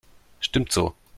Stimmt 0.39 0.71
so. 0.71 0.95